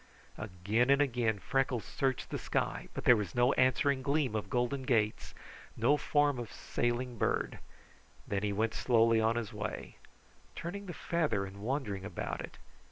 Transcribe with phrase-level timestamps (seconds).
[0.39, 4.81] Again and again Freckles searched the sky, but there was no answering gleam of golden
[4.81, 5.35] gates,
[5.77, 7.59] no form of sailing bird;
[8.27, 9.97] then he went slowly on his way,
[10.55, 12.57] turning the feather and wondering about it.